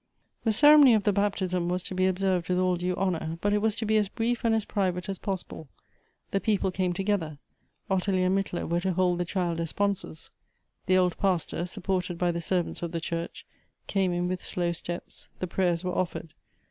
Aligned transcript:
The 0.45 0.51
ceremony 0.51 0.95
of 0.95 1.03
the 1.03 1.13
baptism 1.13 1.69
was 1.69 1.83
to 1.83 1.93
be 1.93 2.07
observed 2.07 2.49
with 2.49 2.57
all 2.57 2.75
due 2.75 2.95
honor, 2.95 3.37
but 3.39 3.53
it 3.53 3.59
was 3.59 3.75
to 3.75 3.85
be 3.85 3.97
as 3.97 4.09
brief 4.09 4.43
and 4.43 4.55
as 4.55 4.65
pri\ 4.65 4.87
ate 4.87 5.07
as 5.09 5.19
possible. 5.19 5.69
The 6.31 6.39
people 6.41 6.71
came 6.71 6.91
together; 6.91 7.37
Ottilie 7.87 8.23
and 8.23 8.35
Mittler 8.35 8.67
were 8.67 8.79
to 8.79 8.93
hold 8.93 9.19
the 9.19 9.25
child 9.25 9.59
as 9.59 9.69
sponsors. 9.69 10.31
The 10.87 10.97
old 10.97 11.19
pastor, 11.19 11.67
sup 11.67 11.83
ported 11.83 12.17
by 12.17 12.31
the 12.31 12.41
servants 12.41 12.81
of 12.81 12.93
the 12.93 12.99
church, 12.99 13.45
came 13.85 14.11
in 14.11 14.27
with 14.27 14.41
slow 14.41 14.71
steps; 14.71 15.29
the 15.37 15.45
prayers 15.45 15.83
were 15.83 15.93
offered. 15.93 16.33